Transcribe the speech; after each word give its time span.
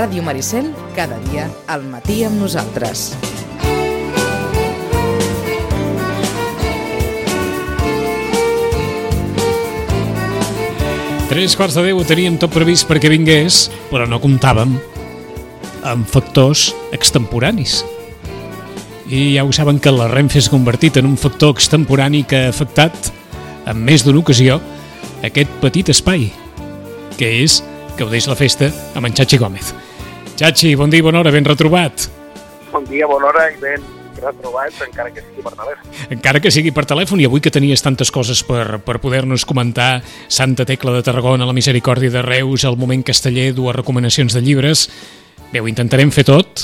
Ràdio 0.00 0.22
Maricel, 0.24 0.70
cada 0.96 1.18
dia 1.28 1.42
al 1.68 1.82
matí 1.84 2.22
amb 2.24 2.38
nosaltres. 2.40 3.10
Tres 11.28 11.52
quarts 11.52 11.76
de 11.76 11.84
deu 11.84 12.00
ho 12.00 12.06
teníem 12.08 12.38
tot 12.40 12.54
previst 12.54 12.88
perquè 12.88 13.10
vingués, 13.12 13.66
però 13.90 14.06
no 14.08 14.22
comptàvem 14.24 14.72
amb 15.84 16.08
factors 16.08 16.70
extemporanis. 16.96 17.82
I 19.12 19.34
ja 19.34 19.44
ho 19.44 19.52
saben 19.52 19.82
que 19.84 19.92
la 19.92 20.08
Renfe 20.08 20.40
s'ha 20.40 20.54
convertit 20.54 20.96
en 20.96 21.10
un 21.12 21.20
factor 21.20 21.52
extemporani 21.58 22.24
que 22.24 22.46
ha 22.46 22.54
afectat 22.54 23.12
en 23.68 23.84
més 23.84 24.08
d'una 24.08 24.24
ocasió 24.24 24.62
aquest 25.28 25.60
petit 25.60 25.92
espai, 25.92 26.30
que 27.20 27.34
és 27.44 27.60
Gaudeix 28.00 28.32
la 28.32 28.40
Festa 28.40 28.72
amb 28.96 29.04
en 29.04 29.12
Chachi 29.12 29.36
Gómez. 29.36 29.74
Chachi, 30.40 30.72
bon 30.78 30.88
dia 30.88 31.02
i 31.02 31.04
bona 31.04 31.20
hora, 31.20 31.30
ben 31.34 31.44
retrobat. 31.44 32.06
Bon 32.72 32.84
dia, 32.88 33.04
bona 33.10 33.28
hora 33.28 33.42
i 33.52 33.58
ben 33.60 33.82
retrobats, 34.20 34.80
encara 34.86 35.10
que 35.12 35.20
sigui 35.24 35.42
per 35.44 35.52
telèfon. 35.52 35.92
Encara 36.16 36.40
que 36.40 36.50
sigui 36.54 36.72
per 36.76 36.84
telèfon, 36.88 37.20
i 37.20 37.26
avui 37.28 37.42
que 37.44 37.52
tenies 37.52 37.82
tantes 37.84 38.08
coses 38.12 38.40
per, 38.48 38.78
per 38.84 38.98
poder-nos 39.04 39.44
comentar, 39.48 40.00
Santa 40.32 40.64
Tecla 40.68 40.94
de 40.96 41.04
Tarragona, 41.04 41.44
la 41.48 41.56
Misericòrdia 41.56 42.12
de 42.14 42.22
Reus, 42.24 42.64
el 42.68 42.76
moment 42.80 43.04
casteller, 43.04 43.50
dues 43.56 43.76
recomanacions 43.76 44.36
de 44.36 44.42
llibres... 44.44 44.86
Bé, 45.50 45.58
ho 45.58 45.66
intentarem 45.66 46.12
fer 46.14 46.22
tot, 46.28 46.60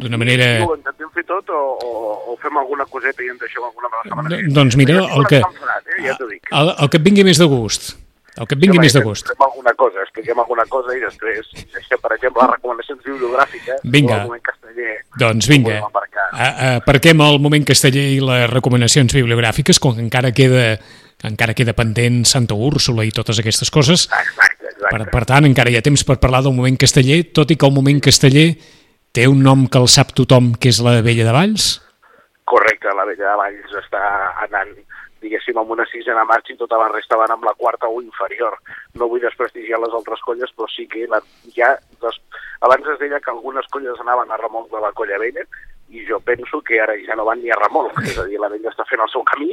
d'una 0.00 0.16
manera... 0.16 0.46
Ho 0.64 0.72
intentem 0.78 1.10
fer 1.12 1.26
tot 1.28 1.50
o, 1.52 1.58
o, 1.84 2.14
o 2.32 2.36
fem 2.40 2.56
alguna 2.56 2.86
coseta 2.88 3.20
i 3.20 3.28
en 3.28 3.36
deixem 3.36 3.60
alguna 3.66 3.90
de 3.92 3.98
la 3.98 4.04
setmana? 4.06 4.30
D- 4.32 4.54
doncs 4.56 4.78
mira, 4.80 5.02
el 5.04 5.26
que, 5.28 5.42
Eh? 5.44 6.06
Ja 6.06 6.14
el, 6.62 6.70
el 6.80 6.88
que 6.88 6.96
et 6.96 7.04
vingui 7.04 7.26
més 7.28 7.38
de 7.42 7.44
gust. 7.50 7.92
El 8.34 8.48
que 8.50 8.56
et 8.56 8.62
vingui 8.64 8.80
més 8.82 8.94
de 8.96 9.00
gust. 9.04 9.28
Fem 9.30 9.44
alguna 9.46 9.72
cosa, 9.78 10.02
expliquem 10.02 10.40
alguna 10.42 10.64
cosa 10.66 10.94
i 10.96 11.00
després 11.02 11.46
deixem, 11.54 12.00
per 12.02 12.10
exemple, 12.16 12.42
les 12.42 12.50
recomanacions 12.56 13.02
bibliogràfiques 13.04 13.84
Vinga. 13.94 14.16
o 14.16 14.16
el 14.16 14.26
moment 14.32 14.42
casteller. 14.48 14.96
Doncs 15.22 15.48
vinga, 15.50 15.76
aparquem 16.80 17.22
el 17.22 17.38
moment 17.44 17.66
casteller 17.68 18.08
i 18.16 18.18
les 18.24 18.48
recomanacions 18.50 19.14
bibliogràfiques, 19.14 19.78
com 19.78 19.94
que 19.94 20.02
encara 20.02 20.32
queda, 20.34 20.80
encara 21.30 21.54
queda 21.54 21.76
pendent 21.78 22.24
Santa 22.26 22.58
Úrsula 22.58 23.06
i 23.06 23.14
totes 23.14 23.38
aquestes 23.38 23.70
coses. 23.70 24.08
Exacte, 24.10 24.72
exacte. 24.72 24.90
Per, 24.90 25.06
per 25.14 25.22
tant, 25.30 25.46
encara 25.46 25.70
hi 25.70 25.78
ha 25.78 25.84
temps 25.86 26.02
per 26.02 26.18
parlar 26.22 26.42
del 26.42 26.56
moment 26.56 26.78
casteller, 26.80 27.20
tot 27.38 27.54
i 27.54 27.58
que 27.60 27.70
el 27.70 27.76
moment 27.76 28.02
casteller 28.02 28.48
té 29.14 29.28
un 29.30 29.46
nom 29.46 29.68
que 29.70 29.78
el 29.78 29.86
sap 29.86 30.10
tothom, 30.10 30.56
que 30.58 30.74
és 30.74 30.82
la 30.82 30.98
Vella 31.06 31.28
de 31.28 31.36
Valls. 31.38 31.68
Correcte, 32.50 32.90
la 32.98 33.06
Vella 33.06 33.30
de 33.30 33.38
Valls 33.38 33.78
està 33.78 34.02
anant 34.42 34.74
diguéssim, 35.24 35.58
amb 35.58 35.72
una 35.74 35.86
sisena 35.90 36.24
marxa 36.28 36.52
i 36.54 36.58
tota 36.60 36.78
la 36.80 36.90
resta 36.92 37.18
van 37.20 37.32
amb 37.34 37.46
la 37.48 37.56
quarta 37.58 37.88
o 37.90 38.00
inferior. 38.04 38.58
No 39.00 39.08
vull 39.10 39.24
desprestigiar 39.24 39.80
les 39.82 39.94
altres 39.96 40.22
colles, 40.26 40.52
però 40.56 40.68
sí 40.70 40.86
que 40.90 41.08
la, 41.10 41.22
ja... 41.56 41.74
Des, 42.04 42.20
abans 42.64 42.86
es 42.94 43.00
deia 43.00 43.20
que 43.20 43.32
algunes 43.32 43.66
colles 43.72 44.00
anaven 44.00 44.30
a 44.30 44.40
remolc 44.40 44.70
de 44.72 44.80
la 44.80 44.92
colla 44.96 45.18
vella 45.20 45.44
i 45.92 46.04
jo 46.08 46.18
penso 46.24 46.60
que 46.64 46.80
ara 46.80 46.94
ja 47.06 47.16
no 47.16 47.26
van 47.28 47.42
ni 47.42 47.52
a 47.52 47.58
remolc, 47.60 47.98
és 48.02 48.16
a 48.18 48.24
dir, 48.28 48.38
la 48.40 48.48
vella 48.52 48.70
està 48.70 48.86
fent 48.88 49.02
el 49.04 49.10
seu 49.12 49.24
camí 49.28 49.50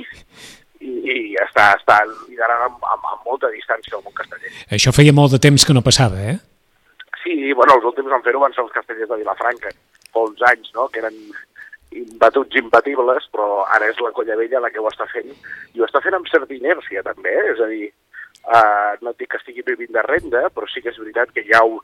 i, 0.82 0.92
i 0.92 1.18
està, 1.44 1.72
està 1.78 2.00
liderant 2.08 2.68
amb, 2.70 2.86
amb, 2.94 3.10
amb 3.14 3.28
molta 3.28 3.52
distància 3.54 3.98
el 3.98 4.06
món 4.06 4.16
casteller. 4.18 4.52
Això 4.78 4.94
feia 4.96 5.14
molt 5.14 5.36
de 5.36 5.42
temps 5.44 5.68
que 5.68 5.76
no 5.76 5.84
passava, 5.86 6.22
eh? 6.34 6.38
Sí, 7.22 7.54
bueno, 7.54 7.78
els 7.78 7.86
últims 7.92 8.16
en 8.16 8.24
fer-ho 8.26 8.42
van 8.42 8.56
ser 8.56 8.64
els 8.64 8.74
castellers 8.74 9.12
de 9.12 9.20
Vilafranca, 9.22 9.74
fa 10.12 10.26
uns 10.26 10.42
anys, 10.50 10.72
no?, 10.78 10.88
que 10.90 11.04
eren 11.04 11.20
imbatuts 11.92 12.60
imbatibles, 12.62 13.28
però 13.34 13.66
ara 13.68 13.90
és 13.92 14.00
la 14.04 14.14
Colla 14.16 14.38
Vella 14.40 14.62
la 14.64 14.72
que 14.72 14.80
ho 14.80 14.88
està 14.90 15.08
fent, 15.12 15.32
i 15.76 15.82
ho 15.82 15.88
està 15.88 16.02
fent 16.04 16.16
amb 16.18 16.30
certa 16.32 16.54
inèrcia, 16.56 17.04
també, 17.04 17.34
eh? 17.34 17.52
és 17.54 17.60
a 17.60 17.68
dir, 17.72 17.90
uh, 18.48 18.94
no 19.02 19.12
et 19.12 19.20
dic 19.20 19.32
que 19.34 19.42
estigui 19.42 19.66
vivint 19.68 19.92
de 19.96 20.06
renda, 20.08 20.46
però 20.56 20.70
sí 20.72 20.84
que 20.84 20.94
és 20.94 21.02
veritat 21.02 21.34
que 21.36 21.46
hi 21.46 21.56
ha 21.58 21.64
un... 21.68 21.82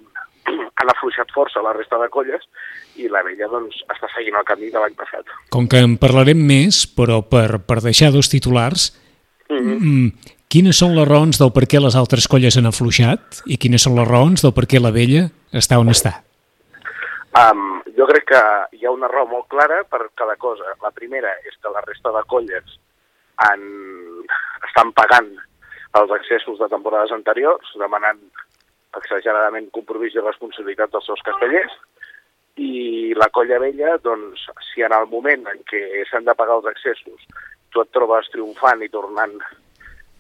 han 0.80 0.94
afluixat 0.94 1.34
força 1.36 1.64
la 1.64 1.76
resta 1.76 2.00
de 2.00 2.08
colles, 2.14 2.48
i 2.96 3.10
la 3.12 3.24
Vella, 3.26 3.50
doncs, 3.52 3.84
està 3.92 4.08
seguint 4.14 4.38
el 4.40 4.48
camí 4.48 4.72
de 4.72 4.80
l'any 4.80 4.96
passat. 4.96 5.28
Com 5.52 5.68
que 5.68 5.84
en 5.84 5.98
parlarem 6.00 6.40
més, 6.40 6.86
però 6.88 7.20
per, 7.26 7.60
per 7.68 7.82
deixar 7.84 8.14
dos 8.16 8.32
titulars, 8.32 8.94
Mm 9.50 9.58
-hmm. 9.58 9.80
mm, 9.80 10.12
quines 10.50 10.78
són 10.78 10.96
les 10.96 11.08
raons 11.08 11.40
del 11.40 11.52
per 11.52 11.64
què 11.64 11.80
les 11.80 11.96
altres 11.96 12.28
colles 12.28 12.58
han 12.58 12.66
afluixat 12.66 13.44
i 13.46 13.58
quines 13.58 13.82
són 13.82 13.96
les 13.96 14.08
raons 14.08 14.42
del 14.42 14.54
per 14.54 14.66
què 14.68 14.80
la 14.82 14.92
vella 14.92 15.30
està 15.54 15.80
on 15.80 15.88
està? 15.88 16.24
Um, 17.38 17.77
jo 17.98 18.06
crec 18.10 18.28
que 18.32 18.42
hi 18.78 18.86
ha 18.86 18.94
una 18.94 19.10
raó 19.12 19.28
molt 19.30 19.48
clara 19.50 19.82
per 19.90 20.10
cada 20.16 20.36
cosa. 20.38 20.76
La 20.84 20.94
primera 20.94 21.34
és 21.50 21.56
que 21.62 21.74
la 21.74 21.84
resta 21.86 22.14
de 22.14 22.24
colles 22.30 22.78
han, 23.48 23.64
estan 24.70 24.94
pagant 24.98 25.32
els 25.98 26.14
accessos 26.14 26.60
de 26.62 26.70
temporades 26.70 27.14
anteriors, 27.16 27.74
demanant 27.82 28.22
exageradament 28.98 29.70
compromís 29.74 30.16
i 30.16 30.24
responsabilitat 30.24 30.94
dels 30.94 31.06
seus 31.10 31.24
castellers, 31.26 31.74
i 32.58 33.14
la 33.18 33.30
colla 33.34 33.60
vella, 33.62 33.98
doncs, 34.02 34.48
si 34.72 34.82
en 34.86 34.94
el 34.94 35.06
moment 35.10 35.46
en 35.52 35.62
què 35.70 35.82
s'han 36.10 36.26
de 36.26 36.34
pagar 36.38 36.58
els 36.58 36.70
accessos 36.72 37.28
tu 37.74 37.84
et 37.84 37.92
trobes 37.94 38.30
triomfant 38.34 38.82
i 38.82 38.90
tornant 38.90 39.36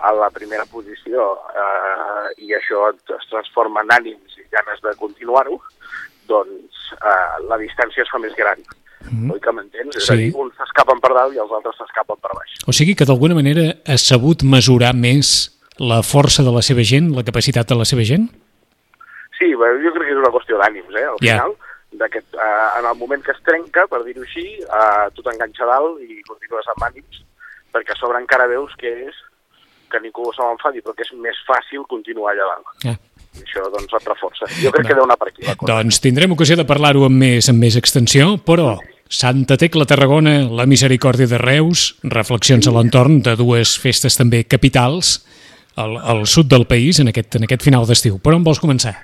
a 0.05 0.11
la 0.13 0.27
primera 0.29 0.65
posició 0.69 1.31
eh, 1.57 2.27
i 2.45 2.53
això 2.53 2.91
es 2.93 3.29
transforma 3.31 3.81
en 3.85 3.95
ànims 3.95 4.37
i 4.37 4.45
ganes 4.53 4.83
de 4.83 4.93
continuar-ho, 4.99 5.57
doncs 6.27 6.91
eh, 6.97 7.47
la 7.49 7.57
distància 7.61 8.03
es 8.03 8.09
fa 8.11 8.19
més 8.19 8.35
gran. 8.37 8.59
Mm. 9.09 9.31
Oi 9.31 9.39
que 9.39 9.51
m'entens? 9.55 9.95
És 9.95 10.05
Sí. 10.07 10.13
a 10.13 10.15
dir, 10.19 10.31
uns 10.35 10.53
s'escapen 10.57 10.99
per 10.99 11.13
dalt 11.15 11.33
i 11.35 11.39
els 11.39 11.51
altres 11.51 11.77
s'escapen 11.79 12.17
per 12.21 12.31
baix. 12.35 12.57
O 12.67 12.73
sigui 12.73 12.95
que 12.95 13.05
d'alguna 13.05 13.35
manera 13.37 13.77
ha 13.85 13.97
sabut 13.97 14.43
mesurar 14.43 14.93
més 14.95 15.53
la 15.79 16.01
força 16.03 16.43
de 16.43 16.51
la 16.51 16.61
seva 16.65 16.83
gent, 16.83 17.11
la 17.15 17.23
capacitat 17.23 17.67
de 17.69 17.75
la 17.75 17.85
seva 17.85 18.03
gent? 18.03 18.27
Sí, 19.37 19.53
bé, 19.53 19.67
jo 19.83 19.91
crec 19.93 20.07
que 20.09 20.13
és 20.15 20.17
una 20.19 20.31
qüestió 20.33 20.57
d'ànims, 20.57 20.89
eh, 20.97 21.05
al 21.05 21.17
Ja. 21.21 21.33
final. 21.37 21.55
D'aquest, 21.91 22.33
eh, 22.35 22.79
en 22.79 22.85
el 22.85 22.95
moment 22.97 23.23
que 23.23 23.31
es 23.31 23.41
trenca, 23.43 23.85
per 23.87 24.03
dir-ho 24.03 24.21
així, 24.23 24.59
eh, 24.59 25.07
tu 25.15 25.21
t'enganxa 25.23 25.65
dalt 25.65 26.01
i 26.01 26.21
continues 26.27 26.65
amb 26.67 26.83
ànims, 26.89 27.21
perquè 27.71 27.93
a 27.93 27.99
sobre 27.99 28.19
encara 28.19 28.47
veus 28.47 28.73
que 28.77 29.07
és 29.07 29.15
que 29.89 29.99
ningú 30.01 30.33
se 30.33 30.41
m'enfadi, 30.41 30.81
però 30.81 30.93
que 30.93 31.03
és 31.03 31.13
més 31.13 31.37
fàcil 31.47 31.85
continuar 31.87 32.33
allà 32.33 32.43
dalt. 32.49 32.67
Ah. 32.91 32.97
I 33.37 33.43
això, 33.45 33.63
doncs, 33.73 33.93
et 33.93 34.07
reforça. 34.09 34.49
Jo 34.61 34.71
crec 34.75 34.87
que 34.89 34.95
deu 34.97 35.05
anar 35.05 35.17
per 35.21 35.29
aquí. 35.31 35.45
Doncs 35.69 36.01
tindrem 36.03 36.33
ocasió 36.33 36.57
de 36.59 36.65
parlar-ho 36.67 37.05
amb 37.07 37.21
més, 37.21 37.49
amb 37.51 37.61
més 37.63 37.77
extensió, 37.79 38.35
però 38.43 38.77
Santa 39.07 39.55
Tecla 39.57 39.85
Tarragona, 39.87 40.39
la 40.51 40.65
Misericòrdia 40.67 41.29
de 41.31 41.37
Reus, 41.39 41.93
reflexions 42.03 42.67
a 42.67 42.73
l'entorn 42.75 43.21
de 43.23 43.37
dues 43.39 43.77
festes 43.79 44.17
també 44.19 44.43
capitals 44.43 45.21
al, 45.77 45.95
al 46.01 46.25
sud 46.27 46.49
del 46.51 46.65
país 46.67 46.99
en 46.99 47.13
aquest, 47.13 47.37
en 47.39 47.45
aquest 47.47 47.63
final 47.63 47.85
d'estiu. 47.87 48.17
Per 48.19 48.33
on 48.35 48.43
vols 48.43 48.59
començar? 48.59 48.95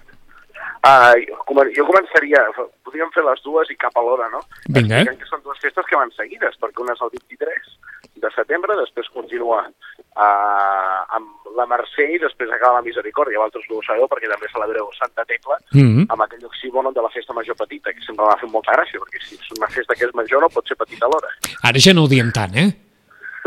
Uh, 0.83 1.13
jo, 1.23 1.37
comen- 1.47 1.71
jo 1.71 1.85
començaria, 1.87 2.41
podríem 2.83 3.13
fer 3.15 3.23
les 3.23 3.39
dues 3.45 3.69
i 3.71 3.77
cap 3.79 3.95
a 3.95 4.03
l'hora, 4.03 4.27
no? 4.33 4.41
Vinga. 4.67 5.05
Que 5.07 5.29
són 5.29 5.39
dues 5.45 5.61
festes 5.63 5.87
que 5.87 5.95
van 5.95 6.11
seguides, 6.17 6.57
perquè 6.59 6.83
una 6.83 6.97
és 6.97 7.05
el 7.05 7.13
23 7.13 7.71
de 8.15 8.29
setembre, 8.35 8.75
després 8.77 9.09
continua 9.13 9.63
uh, 9.65 10.99
amb 11.17 11.55
la 11.57 11.65
Mercè 11.69 12.05
i 12.15 12.19
després 12.21 12.51
acaba 12.53 12.79
la 12.79 12.85
Misericòrdia. 12.85 13.39
Vosaltres 13.41 13.65
no 13.69 13.79
ho 13.79 13.85
sabeu 13.85 14.09
perquè 14.11 14.29
també 14.31 14.49
celebreu 14.51 14.89
Santa 14.99 15.25
Tecla 15.25 15.57
Mm 15.73 15.89
-hmm. 15.89 16.05
amb 16.09 16.21
aquell 16.21 16.45
oxímoron 16.45 16.93
de 16.93 17.01
la 17.01 17.09
festa 17.09 17.33
major 17.33 17.55
petita, 17.55 17.91
que 17.93 18.01
sempre 18.05 18.25
m'ha 18.25 18.37
fet 18.37 18.49
molta 18.49 18.71
gràcia, 18.73 18.99
perquè 19.01 19.19
si 19.25 19.35
és 19.35 19.51
una 19.57 19.67
festa 19.67 19.95
que 19.95 20.05
és 20.05 20.13
major 20.13 20.41
no 20.41 20.49
pot 20.49 20.67
ser 20.67 20.77
petita 20.77 21.05
alhora. 21.05 21.29
Ara 21.63 21.79
ja 21.79 21.93
no 21.93 22.03
ho 22.03 22.07
diem 22.07 22.31
tant, 22.31 22.53
eh? 22.55 22.69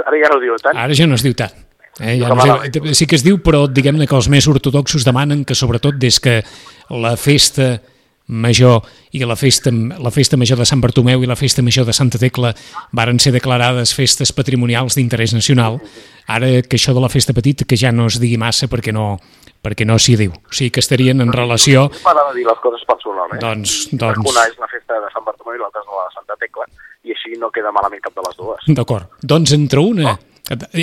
Ara 0.04 0.16
ja 0.22 0.28
no 0.28 0.36
ho 0.36 0.40
diu 0.40 0.56
tant. 0.56 0.76
Ara 0.76 0.94
ja 0.94 1.06
no 1.06 1.14
es 1.14 1.22
diu 1.22 1.34
tant. 1.34 1.54
Eh, 2.00 2.18
ja 2.20 2.28
no 2.28 2.68
diu, 2.68 2.94
sí 2.94 3.06
que 3.06 3.16
es 3.16 3.24
diu, 3.24 3.38
però 3.38 3.66
diguem-ne 3.66 4.06
que 4.06 4.16
els 4.16 4.28
més 4.28 4.46
ortodoxos 4.46 5.04
demanen 5.04 5.44
que 5.44 5.54
sobretot 5.54 5.94
des 5.94 6.20
que 6.20 6.42
la 6.90 7.16
festa 7.16 7.80
major 8.26 8.82
i 9.12 9.22
la 9.24 9.36
festa, 9.36 9.70
la 9.72 10.10
festa 10.10 10.36
major 10.36 10.58
de 10.58 10.66
Sant 10.66 10.80
Bartomeu 10.82 11.22
i 11.22 11.28
la 11.30 11.36
festa 11.38 11.62
major 11.62 11.86
de 11.86 11.94
Santa 11.94 12.18
Tecla 12.18 12.52
varen 12.92 13.20
ser 13.22 13.32
declarades 13.34 13.94
festes 13.94 14.32
patrimonials 14.34 14.98
d'interès 14.98 15.34
nacional, 15.34 15.78
ara 16.26 16.48
que 16.66 16.78
això 16.78 16.94
de 16.94 17.02
la 17.02 17.10
festa 17.12 17.34
petita 17.36 17.64
que 17.64 17.78
ja 17.78 17.92
no 17.92 18.08
es 18.10 18.18
digui 18.20 18.38
massa 18.40 18.66
perquè 18.66 18.92
no, 18.94 19.16
perquè 19.62 19.86
no 19.86 19.98
s'hi 19.98 20.16
diu. 20.18 20.34
O 20.34 20.54
sigui 20.54 20.72
que 20.74 20.82
estarien 20.82 21.22
en 21.22 21.32
relació... 21.34 21.86
M'agrada 22.04 22.34
dir 22.34 22.46
les 22.48 22.60
coses 22.64 22.82
per 22.88 22.98
son 23.02 23.18
nom, 23.18 23.34
eh? 23.36 23.40
Doncs, 23.42 23.78
doncs, 23.94 24.22
Una 24.26 24.46
és 24.50 24.58
la 24.58 24.70
festa 24.70 25.00
de 25.02 25.10
Sant 25.14 25.26
Bartomeu 25.26 25.58
i 25.58 25.62
l'altra 25.62 25.82
és 25.84 25.90
la 25.90 26.06
de 26.06 26.14
Santa 26.18 26.38
Tecla, 26.42 26.68
i 27.06 27.14
així 27.14 27.38
no 27.40 27.52
queda 27.54 27.74
malament 27.74 28.02
cap 28.02 28.14
de 28.16 28.26
les 28.26 28.38
dues. 28.38 28.70
D'acord. 28.78 29.10
Doncs 29.22 29.54
entre 29.54 29.82
una, 29.82 30.16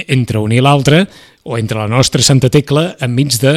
entre 0.07 0.43
una 0.43 0.55
i 0.55 0.63
l'altra, 0.63 1.03
o 1.43 1.57
entre 1.59 1.83
la 1.83 1.89
nostra 1.91 2.23
Santa 2.23 2.51
Tecla, 2.51 2.93
enmig 3.03 3.35
de 3.43 3.55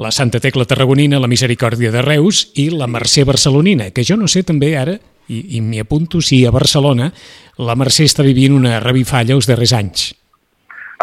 la 0.00 0.10
Santa 0.10 0.40
Tecla 0.40 0.64
Tarragonina, 0.64 1.18
la 1.20 1.28
Misericòrdia 1.28 1.90
de 1.92 2.00
Reus 2.00 2.54
i 2.56 2.70
la 2.72 2.86
Mercè 2.88 3.20
Barcelonina, 3.28 3.90
que 3.92 4.00
jo 4.00 4.16
no 4.16 4.30
sé 4.32 4.40
també 4.48 4.70
ara, 4.80 4.94
i, 5.28 5.58
i 5.58 5.60
m'hi 5.60 5.82
apunto, 5.82 6.22
si 6.24 6.38
a 6.48 6.52
Barcelona 6.54 7.10
la 7.60 7.76
Mercè 7.76 8.06
està 8.08 8.24
vivint 8.24 8.56
una 8.56 8.78
revifalla 8.80 9.36
els 9.36 9.44
darrers 9.50 9.74
anys. 9.76 10.06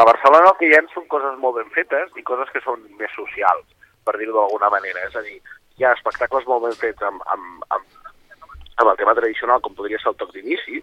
A 0.01 0.05
Barcelona 0.07 0.49
el 0.49 0.57
que 0.57 0.71
hi 0.71 0.73
ha 0.73 0.81
són 0.95 1.05
coses 1.13 1.37
molt 1.43 1.59
ben 1.59 1.69
fetes 1.77 2.09
i 2.17 2.25
coses 2.25 2.49
que 2.49 2.63
són 2.65 2.81
més 2.97 3.13
socials, 3.13 3.69
per 4.01 4.17
dir-ho 4.17 4.33
d'alguna 4.33 4.71
manera. 4.73 5.05
És 5.05 5.13
a 5.13 5.21
dir, 5.21 5.37
hi 5.77 5.85
ha 5.85 5.93
espectacles 5.93 6.49
molt 6.49 6.65
ben 6.65 6.73
fets 6.81 7.05
amb, 7.05 7.21
amb, 7.35 7.67
amb, 7.77 7.85
amb 8.81 8.89
el 8.89 8.97
tema 8.97 9.13
tradicional, 9.19 9.61
com 9.61 9.77
podria 9.77 10.01
ser 10.01 10.09
el 10.09 10.17
toc 10.17 10.33
d'inici, 10.33 10.81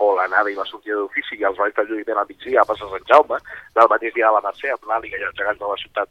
o 0.00 0.14
l'anada 0.16 0.48
i 0.48 0.56
la 0.56 0.64
sortida 0.64 0.96
d'ofici 0.96 1.36
i 1.36 1.44
els 1.44 1.60
balls 1.60 1.76
de 1.76 1.84
lluïment 1.84 2.22
al 2.22 2.30
migdia 2.32 2.64
a 2.64 2.68
Passa 2.72 2.88
Sant 2.88 3.04
Jaume, 3.12 3.36
del 3.76 3.92
mateix 3.92 4.16
dia 4.16 4.30
de 4.30 4.38
la 4.38 4.44
Mercè, 4.48 4.72
amb 4.72 4.88
l'Àliga 4.88 5.20
i 5.20 5.28
els 5.28 5.36
gegants 5.36 5.60
de 5.60 5.68
la 5.68 5.80
ciutat 5.84 6.08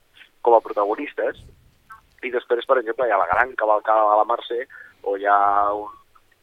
com 0.48 0.56
a 0.56 0.64
protagonistes, 0.64 1.44
I 2.26 2.32
després, 2.34 2.66
per 2.66 2.80
exemple, 2.80 3.06
hi 3.06 3.12
ha 3.14 3.20
la 3.20 3.28
gran 3.30 3.52
cavalcada 3.60 4.08
de 4.10 4.16
la 4.18 4.26
Mercè, 4.26 4.64
o 5.06 5.14
hi 5.20 5.28
ha 5.30 5.38
un 5.76 5.92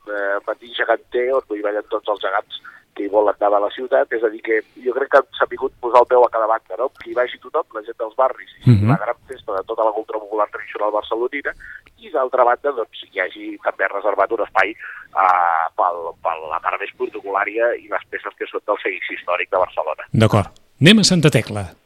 eh, 0.06 0.36
petit 0.46 0.70
geganter 0.76 1.24
on 1.34 1.56
hi 1.56 1.64
ballen 1.64 1.88
tots 1.90 2.12
els 2.12 2.22
gegants 2.22 2.60
que 2.94 3.02
hi 3.02 3.10
volen 3.10 3.34
anar 3.40 3.58
a 3.58 3.64
la 3.64 3.70
ciutat, 3.74 4.12
és 4.14 4.22
a 4.22 4.30
dir, 4.30 4.38
que 4.46 4.60
jo 4.84 4.94
crec 4.94 5.10
que 5.10 5.22
s'ha 5.34 5.48
pogut 5.50 5.74
posar 5.82 6.04
el 6.04 6.10
peu 6.12 6.22
a 6.22 6.30
cada 6.30 6.46
banda, 6.46 6.78
no? 6.78 6.86
Que 7.00 7.10
hi 7.10 7.16
vagi 7.18 7.40
tothom, 7.42 7.66
la 7.74 7.82
gent 7.82 7.98
dels 7.98 8.14
barris, 8.14 8.52
i 8.62 8.70
Mhm. 8.70 8.92
la 8.92 9.00
gran 9.02 9.18
festa 9.26 9.56
de 9.56 9.62
tota 9.66 9.84
la 9.88 9.92
cultura 9.98 10.20
popular 10.20 10.48
tradicional 10.52 10.92
barcelonina, 10.94 11.52
i 11.98 12.10
d'altra 12.14 12.44
banda, 12.44 12.70
doncs, 12.70 13.04
hi 13.10 13.18
hagi 13.20 13.58
també 13.66 13.88
reservat 13.88 14.30
un 14.30 14.46
espai 14.46 14.70
eh, 14.70 15.64
pel, 15.74 15.98
per 16.22 16.36
la 16.52 16.60
part 16.60 16.78
més 16.80 16.94
protocolària 16.98 17.74
i 17.82 17.88
les 17.88 18.04
peces 18.10 18.34
que 18.38 18.46
són 18.46 18.62
del 18.66 18.78
seguici 18.82 19.14
històric 19.18 19.50
de 19.50 19.58
Barcelona. 19.58 20.06
D'acord. 20.12 20.54
Anem 20.80 20.98
a 21.00 21.04
Santa 21.04 21.30
Tecla. 21.30 21.83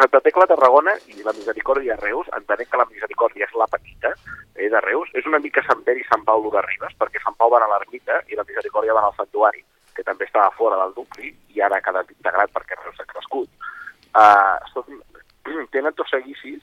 Santa 0.00 0.22
Tecla, 0.24 0.46
Tarragona 0.48 0.94
i 1.12 1.20
la 1.20 1.34
Misericòrdia 1.36 1.98
Reus, 2.00 2.28
entenent 2.32 2.68
que 2.70 2.78
la 2.80 2.86
Misericòrdia 2.88 3.44
és 3.44 3.56
la 3.60 3.66
petita 3.68 4.14
eh, 4.56 4.68
de 4.72 4.80
Reus, 4.80 5.10
és 5.20 5.26
una 5.28 5.40
mica 5.44 5.60
Sant 5.66 5.82
Pere 5.84 6.00
i 6.00 6.06
Sant 6.08 6.22
Pau 6.24 6.46
de 6.54 6.62
Ribes, 6.64 6.94
perquè 6.96 7.20
Sant 7.20 7.36
Pau 7.36 7.50
va 7.52 7.58
a 7.60 7.68
l'ermita 7.68 8.22
i 8.32 8.38
la 8.38 8.46
Misericòrdia 8.48 8.94
va 8.96 9.02
al 9.04 9.18
santuari, 9.18 9.60
que 9.92 10.04
també 10.06 10.24
estava 10.24 10.54
fora 10.56 10.78
del 10.80 10.94
nucli 10.96 11.34
i 11.52 11.60
ara 11.60 11.76
ha 11.76 11.84
quedat 11.84 12.08
integrat 12.14 12.54
perquè 12.54 12.78
Reus 12.78 13.02
ha 13.02 13.06
crescut. 13.10 13.68
Uh, 14.16 14.56
són, 14.72 15.02
tenen 15.76 15.92
dos 15.98 16.08
seguicis 16.08 16.62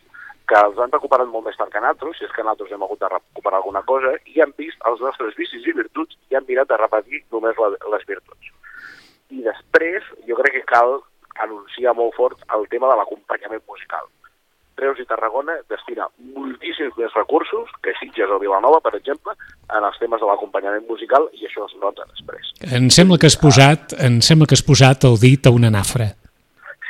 que 0.50 0.58
els 0.58 0.82
han 0.82 0.96
recuperat 0.96 1.30
molt 1.30 1.46
més 1.46 1.60
tard 1.60 1.70
que 1.70 1.84
nosaltres, 1.84 2.18
si 2.18 2.26
és 2.26 2.34
que 2.34 2.42
nosaltres 2.42 2.74
hem 2.74 2.88
hagut 2.88 3.04
de 3.04 3.12
recuperar 3.12 3.60
alguna 3.62 3.84
cosa, 3.86 4.16
i 4.34 4.42
han 4.42 4.56
vist 4.58 4.82
els 4.90 5.04
nostres 5.06 5.38
vicis 5.38 5.68
i 5.68 5.76
virtuts 5.78 6.18
i 6.32 6.40
han 6.40 6.50
mirat 6.50 6.74
de 6.74 6.82
repetir 6.82 7.22
només 7.36 7.62
la, 7.62 7.70
les 7.94 8.10
virtuts. 8.10 8.50
I 9.30 9.46
després, 9.46 10.10
jo 10.26 10.40
crec 10.42 10.58
que 10.58 10.66
cal 10.74 10.98
anunciar 11.44 11.94
molt 11.96 12.16
fort 12.18 12.38
el 12.58 12.68
tema 12.72 12.90
de 12.92 12.98
l'acompanyament 13.00 13.64
musical. 13.68 14.06
Reus 14.78 15.00
i 15.02 15.08
Tarragona 15.10 15.56
destina 15.72 16.06
moltíssims 16.36 16.94
més 17.00 17.14
recursos 17.18 17.72
que 17.82 17.96
Sitges 17.98 18.30
o 18.30 18.38
Vilanova, 18.38 18.78
per 18.86 18.94
exemple, 19.00 19.34
en 19.74 19.84
els 19.88 19.98
temes 19.98 20.22
de 20.22 20.28
l'acompanyament 20.30 20.86
musical 20.90 21.26
i 21.34 21.48
això 21.50 21.66
es 21.66 21.74
nota 21.82 22.06
després. 22.12 22.52
Em 22.78 22.86
sembla 22.94 23.18
que 23.18 23.26
has 23.26 23.38
posat, 23.42 23.96
em 24.06 24.20
sembla 24.22 24.46
que 24.46 24.54
has 24.54 24.62
posat 24.62 25.08
el 25.10 25.18
dit 25.18 25.50
a 25.50 25.54
una 25.56 25.72
nafra. 25.74 26.12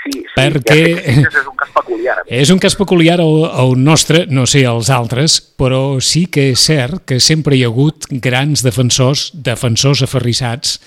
Sí, 0.04 0.12
sí, 0.20 0.26
Perquè- 0.36 1.00
és 1.04 1.48
un 1.48 1.56
cas 1.56 1.72
peculiar. 1.76 2.18
És 2.28 2.52
un 2.52 2.60
cas 2.60 2.76
peculiar 2.80 3.18
al, 3.24 3.46
al 3.64 3.74
nostre, 3.80 4.26
no 4.28 4.46
sé 4.46 4.66
els 4.68 4.92
altres, 4.92 5.40
però 5.60 6.00
sí 6.04 6.26
que 6.32 6.50
és 6.52 6.60
cert 6.68 7.06
que 7.08 7.22
sempre 7.24 7.56
hi 7.56 7.64
ha 7.64 7.72
hagut 7.72 8.08
grans 8.12 8.64
defensors, 8.68 9.30
defensors 9.34 10.04
aferrissats 10.04 10.78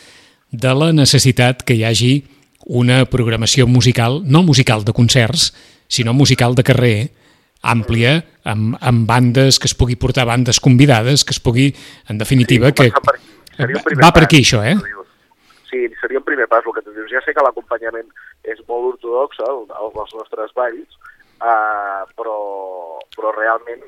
de 0.52 0.72
la 0.74 0.92
necessitat 0.92 1.64
que 1.64 1.76
hi 1.80 1.84
hagi 1.88 2.12
una 2.70 3.02
programació 3.10 3.66
musical, 3.66 4.20
no 4.24 4.44
musical 4.46 4.84
de 4.86 4.94
concerts, 4.94 5.50
sinó 5.90 6.14
musical 6.14 6.54
de 6.54 6.62
carrer, 6.62 6.96
àmplia, 7.66 8.20
amb, 8.46 8.76
amb 8.80 9.08
bandes, 9.08 9.58
que 9.58 9.66
es 9.66 9.74
pugui 9.74 9.98
portar 9.98 10.28
bandes 10.28 10.62
convidades, 10.62 11.24
que 11.26 11.34
es 11.34 11.42
pugui, 11.42 11.72
en 12.08 12.22
definitiva, 12.22 12.70
que... 12.70 12.88
començar 12.94 13.02
per 13.02 13.16
aquí. 13.18 13.28
Seria 13.56 13.82
un 13.82 14.00
Va 14.00 14.12
per 14.14 14.22
aquí, 14.24 14.40
això, 14.46 14.62
eh? 14.64 14.76
que. 14.78 15.04
Sí, 15.70 15.82
seria 16.00 16.18
un 16.22 16.26
primer 16.26 16.46
pas, 16.50 16.64
el 16.66 16.74
que 16.76 16.82
tu 16.86 16.94
dius. 16.94 17.10
Ja 17.10 17.20
sé 17.24 17.34
que 17.34 17.42
l'acompanyament 17.44 18.08
és 18.48 18.62
molt 18.70 18.94
ortodox, 18.94 19.42
el 19.46 19.66
dels 19.68 20.14
nostres 20.16 20.54
balls, 20.56 20.98
uh, 21.42 22.06
però, 22.18 22.38
però 23.16 23.34
realment 23.36 23.82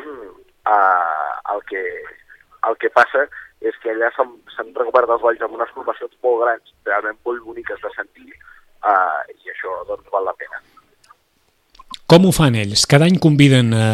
uh, 0.00 1.52
el, 1.54 1.62
que, 1.68 1.84
el 2.68 2.80
que 2.80 2.92
passa 2.96 3.28
és 3.60 3.74
que 3.82 3.90
allà 3.94 4.10
s'han 4.16 4.72
recuperat 4.76 5.10
els 5.16 5.22
balls 5.22 5.42
amb 5.42 5.56
unes 5.56 5.70
formacions 5.74 6.12
molt 6.22 6.42
grans, 6.44 6.74
realment 6.84 7.16
molt 7.24 7.42
boniques 7.44 7.80
de 7.82 7.90
sentir, 7.96 8.28
uh, 8.84 9.20
i 9.32 9.52
això 9.54 9.72
doncs 9.88 10.08
val 10.12 10.24
la 10.28 10.34
pena. 10.36 10.60
Com 12.06 12.26
ho 12.28 12.32
fan 12.34 12.54
ells? 12.54 12.84
Cada 12.86 13.06
any 13.08 13.18
conviden 13.18 13.72
a, 13.74 13.86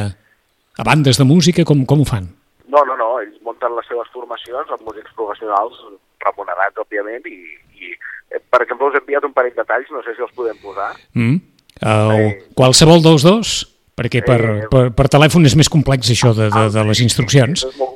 a 0.77 0.85
bandes 0.85 1.17
de 1.21 1.25
música? 1.25 1.65
Com, 1.65 1.87
com 1.89 2.03
ho 2.03 2.09
fan? 2.09 2.27
No, 2.73 2.83
no, 2.89 2.97
no, 2.97 3.09
ells 3.23 3.39
munten 3.45 3.73
les 3.77 3.89
seves 3.89 4.09
formacions 4.13 4.71
amb 4.73 4.85
músics 4.89 5.13
professionals 5.17 5.79
remunerats, 6.25 6.77
òbviament, 6.81 7.25
i, 7.29 7.39
i 7.81 7.95
eh, 8.33 8.41
per 8.53 8.63
exemple, 8.65 8.91
us 8.91 8.99
he 8.99 9.03
enviat 9.03 9.25
un 9.29 9.33
parell 9.37 9.57
de 9.57 9.65
talls, 9.69 9.89
no 9.93 10.03
sé 10.05 10.15
si 10.17 10.23
els 10.25 10.35
podem 10.37 10.59
posar. 10.63 10.93
Mm? 11.17 11.41
El, 11.83 12.13
Eh. 12.21 12.33
qualsevol 12.55 13.03
dels 13.03 13.25
dos? 13.27 13.55
Perquè 13.99 14.23
per, 14.25 14.39
Eh. 14.41 14.69
per, 14.73 14.85
per 14.97 15.09
telèfon 15.13 15.45
és 15.49 15.57
més 15.57 15.69
complex 15.73 16.09
això 16.13 16.31
de, 16.37 16.47
de, 16.53 16.69
de 16.73 16.85
les 16.89 17.01
instruccions. 17.05 17.65
És 17.69 17.77
molt. 17.81 17.92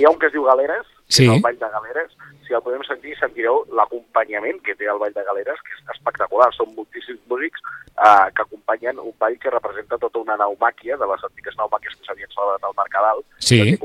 Hi 0.00 0.04
ha 0.08 0.10
un 0.10 0.18
que 0.18 0.26
es 0.30 0.32
diu 0.32 0.44
Galeres, 0.48 0.86
que 1.06 1.12
Sí. 1.20 1.24
és 1.26 1.34
el 1.36 1.42
Ball 1.44 1.58
de 1.58 1.68
Galeres. 1.76 2.10
Si 2.46 2.54
el 2.56 2.62
podem 2.64 2.82
sentir, 2.88 3.12
sentireu 3.18 3.62
l'acompanyament 3.76 4.58
que 4.64 4.74
té 4.74 4.88
el 4.90 4.98
Ball 4.98 5.12
de 5.12 5.22
Galeres, 5.22 5.60
que 5.62 5.76
és 5.76 5.82
espectacular. 5.94 6.48
Són 6.56 6.72
moltíssims 6.74 7.20
músics 7.28 7.60
eh, 8.00 8.32
que 8.34 8.42
acompanyen 8.42 8.98
un 8.98 9.12
ball 9.20 9.36
que 9.38 9.50
representa 9.52 9.98
tota 9.98 10.18
una 10.18 10.36
naumàquia, 10.40 10.96
de 10.96 11.06
les 11.06 11.24
antiques 11.28 11.54
naumàquies 11.60 11.94
que 11.98 12.06
s'havien 12.08 12.30
celebrat 12.32 12.64
al 12.64 12.74
Mercadal, 12.78 13.20
Sí. 13.38 13.60
de 13.60 13.78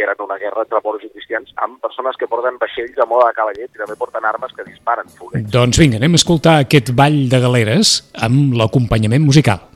que 0.00 0.02
eren 0.04 0.16
una 0.24 0.38
guerra 0.38 0.62
entre 0.62 0.80
moros 0.82 1.04
i 1.04 1.10
cristians, 1.10 1.52
amb 1.56 1.80
persones 1.80 2.16
que 2.16 2.26
porten 2.26 2.56
vaixells 2.58 2.98
a 2.98 3.06
moda 3.06 3.28
de 3.28 3.34
cavallet 3.34 3.70
i 3.74 3.78
també 3.78 3.96
porten 3.96 4.24
armes 4.24 4.52
que 4.56 4.64
disparen 4.64 5.08
foguets. 5.18 5.50
Doncs 5.52 5.78
vinga, 5.78 5.96
anem 6.00 6.12
a 6.16 6.20
escoltar 6.22 6.58
aquest 6.64 6.94
ball 6.96 7.28
de 7.28 7.40
galeres 7.40 8.10
amb 8.14 8.54
l'acompanyament 8.54 9.22
musical. 9.22 9.69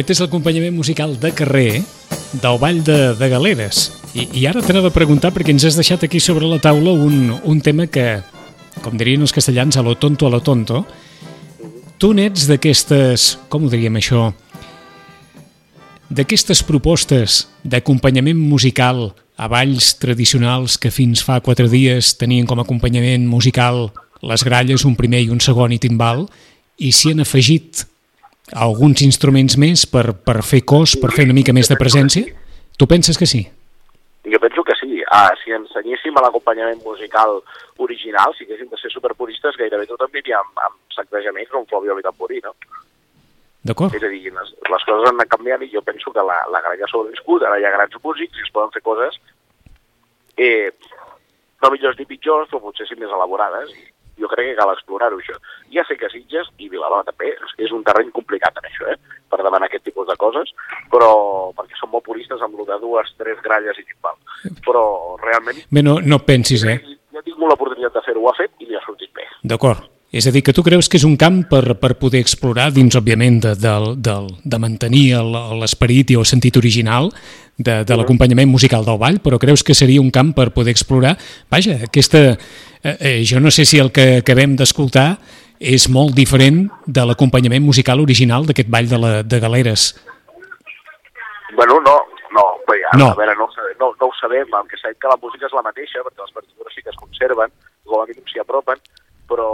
Aquest 0.00 0.14
és 0.14 0.20
l'acompanyament 0.22 0.72
musical 0.72 1.10
de 1.20 1.28
carrer 1.36 1.82
del 2.40 2.54
Ball 2.56 2.78
de, 2.80 3.12
de 3.20 3.26
Galeres. 3.28 3.90
I, 4.16 4.22
I 4.40 4.46
ara 4.48 4.62
t'anava 4.64 4.88
a 4.88 4.94
preguntar, 4.94 5.28
perquè 5.34 5.52
ens 5.52 5.66
has 5.68 5.76
deixat 5.76 6.06
aquí 6.06 6.16
sobre 6.24 6.48
la 6.48 6.56
taula 6.56 6.94
un, 6.96 7.34
un 7.44 7.58
tema 7.60 7.84
que, 7.84 8.22
com 8.80 8.96
dirien 8.96 9.20
els 9.20 9.34
castellans, 9.36 9.76
a 9.76 9.84
lo 9.84 9.98
tonto, 10.00 10.24
a 10.24 10.32
lo 10.32 10.40
tonto. 10.40 10.86
Tu 12.00 12.14
n'ets 12.16 12.46
d'aquestes, 12.48 13.26
com 13.52 13.66
ho 13.66 13.68
diríem 13.68 14.00
això, 14.00 14.30
d'aquestes 16.08 16.64
propostes 16.64 17.42
d'acompanyament 17.60 18.40
musical 18.40 19.10
a 19.36 19.52
balls 19.52 19.92
tradicionals 20.00 20.80
que 20.80 20.88
fins 20.88 21.20
fa 21.20 21.42
quatre 21.44 21.68
dies 21.68 22.14
tenien 22.16 22.48
com 22.48 22.56
a 22.56 22.64
acompanyament 22.64 23.28
musical 23.28 23.90
les 24.24 24.48
gralles, 24.48 24.88
un 24.88 24.96
primer 24.96 25.26
i 25.26 25.30
un 25.30 25.44
segon 25.44 25.76
i 25.76 25.82
timbal, 25.82 26.24
i 26.80 26.88
s'hi 26.88 27.12
han 27.12 27.20
afegit 27.28 27.84
alguns 28.56 29.02
instruments 29.06 29.56
més 29.60 29.86
per, 29.86 30.12
per 30.14 30.40
fer 30.46 30.62
cos, 30.66 30.96
per 31.00 31.12
fer 31.14 31.26
una 31.28 31.36
mica 31.36 31.54
més 31.56 31.70
de 31.70 31.78
presència? 31.80 32.26
Tu 32.78 32.88
penses 32.90 33.18
que 33.18 33.28
sí? 33.28 33.44
Jo 34.30 34.38
penso 34.42 34.64
que 34.64 34.76
sí. 34.80 35.00
Ah, 35.10 35.30
si 35.42 35.52
ensenyéssim 35.56 36.16
a 36.16 36.24
l'acompanyament 36.26 36.82
musical 36.84 37.40
original, 37.78 38.34
si 38.36 38.44
haguéssim 38.44 38.68
de 38.70 38.78
ser 38.80 38.92
superpuristes, 38.92 39.58
gairebé 39.58 39.88
tothom 39.88 40.12
vivia 40.12 40.38
amb, 40.40 40.62
amb 40.66 40.76
amb 41.00 41.68
Flaviol 41.70 41.98
i 41.98 42.04
Tamborí, 42.04 42.40
no? 42.44 42.54
D'acord? 43.64 43.94
És 43.96 44.04
a 44.04 44.08
dir, 44.08 44.32
les, 44.32 44.54
les 44.72 44.84
coses 44.88 45.08
han 45.08 45.16
anat 45.16 45.28
canviant 45.32 45.62
i 45.64 45.70
jo 45.72 45.82
penso 45.84 46.12
que 46.12 46.22
la, 46.24 46.38
la 46.52 46.62
gralla 46.64 46.86
ha 46.86 46.92
sobreviscut, 46.92 47.44
ara 47.44 47.58
hi 47.60 47.64
ha 47.64 47.72
grans 47.74 47.96
músics 48.04 48.38
i 48.38 48.44
es 48.44 48.52
poden 48.52 48.72
fer 48.72 48.80
coses 48.84 49.18
eh, 50.40 50.72
no 51.62 51.70
millors 51.70 51.98
ni 51.98 52.06
pitjors, 52.08 52.48
però 52.48 52.62
potser 52.64 52.86
sí 52.88 52.96
més 52.98 53.12
elaborades. 53.12 53.72
I 53.76 53.84
jo 54.20 54.28
crec 54.30 54.50
que 54.52 54.58
cal 54.60 54.72
explorar-ho, 54.74 55.18
això. 55.18 55.36
Ja 55.74 55.84
sé 55.88 55.96
que 55.96 56.10
Sitges 56.12 56.48
i 56.58 56.68
Vilanova 56.68 57.04
també 57.08 57.32
és 57.58 57.72
un 57.72 57.82
terreny 57.86 58.10
complicat 58.14 58.56
en 58.60 58.68
això, 58.70 58.88
eh? 58.92 58.98
per 59.30 59.38
demanar 59.42 59.68
aquest 59.70 59.84
tipus 59.86 60.08
de 60.08 60.16
coses, 60.18 60.50
però 60.90 61.10
perquè 61.56 61.76
són 61.78 61.92
molt 61.92 62.04
puristes 62.04 62.40
amb 62.42 62.58
lo 62.58 62.64
de 62.66 62.78
dues, 62.82 63.12
tres 63.18 63.38
gralles 63.44 63.78
i 63.78 63.84
timbal. 63.86 64.16
Però 64.66 64.82
realment 65.22 65.62
Bé, 65.70 65.82
no, 65.86 66.00
no 66.02 66.18
pensis, 66.26 66.64
eh? 66.66 66.80
ja 67.14 67.22
tingut 67.22 67.48
l'oportunitat 67.50 67.94
de 67.94 68.02
fer-ho, 68.06 68.24
ho 68.26 68.30
ha 68.32 68.36
fet 68.38 68.50
i 68.60 68.66
li 68.70 68.76
ha 68.78 68.84
sortit 68.86 69.10
bé. 69.14 69.26
D'acord. 69.42 69.86
És 70.10 70.26
a 70.26 70.32
dir, 70.34 70.40
que 70.42 70.50
tu 70.50 70.64
creus 70.66 70.88
que 70.90 70.98
és 70.98 71.04
un 71.06 71.12
camp 71.14 71.44
per, 71.46 71.76
per 71.78 71.92
poder 71.94 72.18
explorar 72.18 72.72
dins, 72.74 72.96
òbviament, 72.98 73.36
de, 73.44 73.52
de, 73.54 73.74
de, 74.02 74.14
de 74.42 74.58
mantenir 74.58 75.04
el- 75.20 75.36
l'esperit 75.60 76.10
i 76.10 76.16
el 76.18 76.26
sentit 76.26 76.56
original 76.58 77.12
de, 77.60 77.82
de 77.84 77.96
l'acompanyament 77.98 78.48
musical 78.48 78.84
del 78.88 78.98
ball, 78.98 79.20
però 79.20 79.38
creus 79.38 79.62
que 79.66 79.76
seria 79.76 80.00
un 80.00 80.10
camp 80.10 80.32
per 80.36 80.50
poder 80.56 80.72
explorar? 80.74 81.16
Vaja, 81.52 81.78
aquesta... 81.86 82.38
Eh, 82.80 82.96
eh, 82.96 83.16
jo 83.28 83.40
no 83.44 83.50
sé 83.52 83.66
si 83.68 83.76
el 83.78 83.92
que 83.92 84.22
acabem 84.22 84.54
d'escoltar 84.56 85.18
és 85.60 85.84
molt 85.92 86.14
diferent 86.16 86.62
de 86.88 87.02
l'acompanyament 87.04 87.60
musical 87.60 88.00
original 88.00 88.46
d'aquest 88.48 88.70
ball 88.72 88.88
de, 88.88 89.00
la, 89.02 89.10
de 89.22 89.40
Galeres. 89.42 89.90
Bueno, 91.52 91.76
no, 91.84 91.98
no, 92.32 92.44
bé, 92.64 92.80
a, 92.88 92.96
No. 92.96 93.10
a 93.12 93.18
veure, 93.18 93.34
no, 93.36 93.48
no, 93.80 93.92
no 94.00 94.08
ho 94.08 94.14
sabem, 94.16 94.48
el 94.48 94.68
que 94.70 94.80
sabem 94.80 94.96
que 94.96 95.12
la 95.12 95.18
música 95.20 95.44
és 95.46 95.52
la 95.52 95.66
mateixa, 95.66 96.00
perquè 96.06 96.24
les 96.24 96.32
partitures 96.38 96.74
sí 96.74 96.82
que 96.82 96.94
es 96.94 96.96
conserven, 96.96 97.52
com 97.84 98.00
a 98.00 98.06
mínim 98.08 98.24
s'hi 98.30 98.40
apropen, 98.40 98.80
però, 99.28 99.50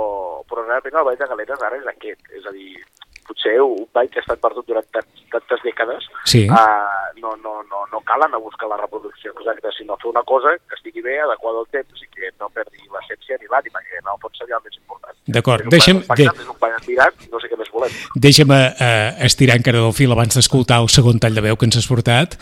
però 0.47 0.63
realment 0.63 1.01
el 1.01 1.09
ball 1.11 1.19
de 1.19 1.31
galeres 1.33 1.67
ara 1.67 1.81
és 1.81 1.91
aquest, 1.91 2.23
és 2.39 2.47
a 2.47 2.55
dir, 2.55 2.79
potser 3.28 3.56
un 3.62 3.87
ball 3.95 4.09
que 4.11 4.21
ha 4.21 4.25
estat 4.25 4.40
perdut 4.40 4.66
durant 4.66 4.87
tant, 4.95 5.06
tantes 5.33 5.61
dècades, 5.64 6.06
Sí. 6.25 6.47
uh, 6.49 7.11
no, 7.21 7.35
no, 7.42 7.62
no, 7.71 7.85
no 7.92 8.00
cal 8.06 8.23
anar 8.23 8.38
a 8.40 8.45
buscar 8.45 8.68
la 8.68 8.76
reproducció 8.80 9.33
exacta, 9.37 9.71
sinó 9.76 9.97
fer 10.00 10.11
una 10.11 10.23
cosa 10.23 10.56
que 10.68 10.75
estigui 10.78 11.02
bé, 11.02 11.18
adequada 11.21 11.59
al 11.61 11.68
temps 11.71 12.02
i 12.02 12.09
que 12.14 12.30
no 12.40 12.49
perdi 12.50 12.83
l'essència 12.92 13.38
ni 13.40 13.47
l'ànima, 13.52 13.80
que 13.87 13.99
en 14.00 14.09
el 14.14 14.18
fons 14.23 14.38
seria 14.38 14.56
el 14.56 14.64
més 14.64 14.76
important. 14.80 15.16
D'acord, 15.26 15.64
deixa'm- 15.73 16.04
admirat 16.06 17.14
i 17.26 17.30
no 17.33 17.40
sé 17.40 17.49
què 17.50 17.56
més 17.59 17.71
volem. 17.73 17.92
Deixa'm 18.14 18.52
eh, 18.52 19.14
estirar 19.26 19.56
encara 19.59 19.78
del 19.83 19.92
fil 19.97 20.12
abans 20.12 20.35
d'escoltar 20.38 20.80
el 20.83 20.88
segon 20.88 21.18
tall 21.18 21.35
de 21.35 21.42
veu 21.45 21.56
que 21.56 21.66
ens 21.66 21.76
has 21.80 21.87
portat. 21.90 22.37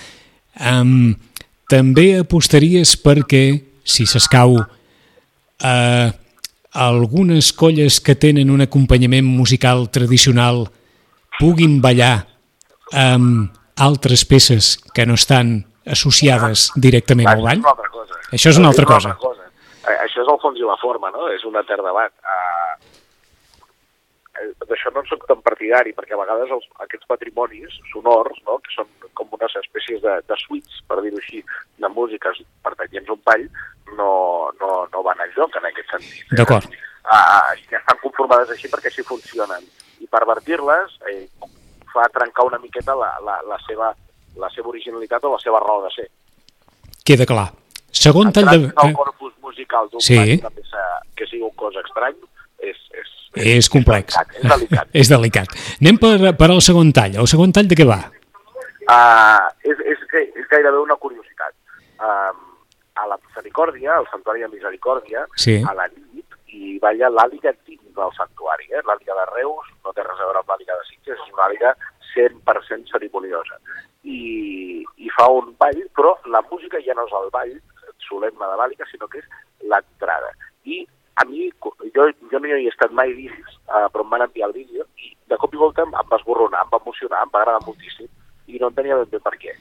Um, 0.61 1.15
també 1.69 2.19
apostaries 2.21 2.95
perquè, 3.01 3.45
si 3.85 4.05
s'escau, 4.07 4.59
eh, 5.65 6.11
algunes 6.75 7.53
colles 7.55 8.01
que 8.03 8.17
tenen 8.19 8.51
un 8.51 8.61
acompanyament 8.65 9.27
musical 9.27 9.87
tradicional 9.95 10.67
puguin 11.39 11.81
ballar 11.83 12.27
amb 12.93 13.55
altres 13.79 14.27
peces 14.27 14.77
que 14.95 15.07
no 15.07 15.15
estan 15.15 15.65
associades 15.87 16.71
directament 16.75 17.31
al 17.31 17.43
ball? 17.43 17.63
Això 18.35 18.51
és 18.51 18.59
una 18.59 18.71
altra 18.75 18.87
cosa. 18.87 19.15
Això 19.15 19.15
és 19.15 19.15
una 19.15 19.15
altra 19.15 19.23
cosa. 19.23 19.45
Això 19.85 20.23
és 20.23 20.29
el 20.33 20.39
fons 20.41 20.59
i 20.61 20.65
la 20.65 20.77
forma, 20.81 21.11
no? 21.13 21.29
És 21.29 21.45
un 21.45 21.57
altre 21.61 21.77
debat. 21.77 22.13
Uh, 22.25 22.94
D'això 24.69 24.93
no 24.95 25.03
en 25.03 25.09
soc 25.11 25.27
tan 25.29 25.43
partidari, 25.45 25.95
perquè 25.97 26.17
a 26.17 26.21
vegades 26.21 26.53
els, 26.57 26.67
aquests 26.85 27.09
patrimonis 27.11 27.77
sonors, 27.93 28.41
no? 28.49 28.59
que 28.65 28.73
són 28.75 28.91
com 29.19 29.33
unes 29.37 29.57
espècies 29.61 30.03
de, 30.05 30.17
de 30.29 30.39
suites, 30.43 30.83
per 30.89 31.01
dir-ho 31.05 31.21
així, 31.21 31.43
de 31.83 31.91
músiques 31.93 32.43
pertanyents 32.67 33.11
a 33.11 33.17
un 33.17 33.23
ball, 33.27 33.47
no, 33.99 34.11
no, 34.61 34.71
no 34.93 35.05
van 35.07 35.23
enlloc 35.27 35.57
en 35.61 35.71
aquest 35.71 35.97
sentit. 35.97 36.37
D'acord. 36.39 36.69
Uh, 37.05 37.53
ja 37.69 37.81
estan 37.83 38.01
conformades 38.01 38.55
així 38.55 38.71
perquè 38.73 38.91
així 38.93 39.05
funcionen. 39.07 39.67
I 40.01 40.09
pervertir-les 40.11 40.97
eh, 41.11 41.27
fa 41.93 42.07
trencar 42.15 42.49
una 42.49 42.61
miqueta 42.63 42.97
la, 42.99 43.11
la, 43.25 43.39
la, 43.49 43.59
seva, 43.69 43.93
la 44.41 44.51
seva 44.55 44.73
originalitat 44.73 45.25
o 45.25 45.35
la 45.35 45.43
seva 45.43 45.61
raó 45.63 45.85
de 45.85 45.93
ser. 45.95 46.09
Queda 47.05 47.29
clar. 47.29 47.51
Segon 47.95 48.33
tall 48.35 48.51
de... 48.51 48.71
El 48.83 48.97
corpus 48.97 49.35
musical 49.45 49.91
d'un 49.93 50.03
Sí. 50.03 50.17
sí. 50.17 50.39
una 50.41 50.51
peça 50.51 50.83
que 51.17 51.29
sigui 51.31 51.45
un 51.47 51.55
cos 51.61 51.77
estrany 51.85 52.17
és, 52.59 52.81
és, 52.91 53.13
És 53.37 53.69
complex. 53.69 54.15
delicat, 54.15 54.37
És 54.43 54.49
delicat. 54.51 54.89
és 55.03 55.09
delicat. 55.11 55.55
Anem 55.81 55.99
per, 55.99 56.15
per 56.39 56.51
al 56.51 56.61
segon 56.63 56.93
tall. 56.93 57.17
El 57.23 57.27
segon 57.31 57.53
tall 57.53 57.67
de 57.71 57.75
què 57.79 57.87
va? 57.89 58.01
Uh, 58.85 59.49
és, 59.65 59.79
és, 59.95 60.03
és 60.37 60.47
gairebé 60.51 60.79
una 60.83 60.97
curiositat. 61.01 61.55
Uh, 61.99 62.33
a 63.01 63.07
la 63.11 63.17
Misericòrdia, 63.27 63.97
al 63.97 64.07
Santuari 64.13 64.45
de 64.45 64.49
Misericòrdia, 64.53 65.25
Sí. 65.41 65.57
a 65.67 65.73
la 65.75 65.89
nit, 65.89 66.27
hi 66.55 66.77
balla 66.79 67.09
l'àliga 67.11 67.51
dins 67.67 67.83
del 67.97 68.13
santuari. 68.17 68.69
Eh? 68.71 68.83
L'àliga 68.87 69.17
de 69.19 69.25
Reus 69.33 69.67
no 69.85 69.93
té 69.97 70.05
res 70.05 70.21
a 70.21 70.29
veure 70.29 70.43
amb 70.45 70.53
l'àliga 70.53 70.77
de 70.79 70.85
Sitges, 70.91 71.19
és 71.19 71.33
una 71.35 71.49
àliga 71.49 71.73
100% 72.15 72.93
cerimoniosa. 72.93 73.59
I, 74.05 74.85
I 75.01 75.11
fa 75.17 75.27
un 75.33 75.55
ball, 75.59 75.81
però 75.97 76.15
la 76.31 76.45
música 76.51 76.79
ja 76.87 76.95
no 76.95 77.09
és 77.09 77.17
el 77.19 77.31
ball 77.35 77.55
solemne 78.07 78.47
de 78.53 78.59
l'àliga, 78.61 78.87
sinó 78.93 79.09
que 79.11 79.19
és 79.19 79.27
l'entrada. 79.65 80.31
I 80.69 80.85
a 81.17 81.25
mi, 81.25 81.51
jo, 81.95 82.09
jo 82.31 82.39
no 82.39 82.47
hi 82.49 82.67
he 82.67 82.73
estat 82.73 82.91
mai 82.93 83.13
dins, 83.15 83.59
uh, 83.69 83.87
però 83.93 84.03
em 84.05 84.11
van 84.11 84.23
enviar 84.27 84.49
el 84.49 84.57
vídeo, 84.57 84.85
i 84.99 85.15
de 85.31 85.37
cop 85.37 85.55
i 85.55 85.61
volta 85.61 85.83
em, 85.83 85.93
em 85.95 86.09
va 86.11 86.17
esborronar, 86.19 86.65
em 86.65 86.73
va 86.73 86.81
emocionar, 86.83 87.23
em 87.23 87.31
va 87.35 87.41
agradar 87.43 87.67
moltíssim, 87.67 88.09
i 88.47 88.59
no 88.59 88.69
entenia 88.73 88.97
ben 88.97 89.11
bé 89.11 89.21
per 89.21 89.35
què. 89.39 89.55